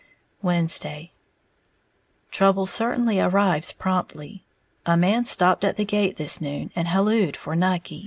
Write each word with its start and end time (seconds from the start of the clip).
Wednesday. 0.41 1.11
Trouble 2.31 2.65
certainly 2.65 3.19
arrives 3.19 3.71
promptly. 3.71 4.43
A 4.83 4.97
man 4.97 5.25
stopped 5.25 5.63
at 5.63 5.77
the 5.77 5.85
gate 5.85 6.17
this 6.17 6.41
noon 6.41 6.71
and 6.75 6.87
hallooed 6.87 7.37
for 7.37 7.55
Nucky. 7.55 7.99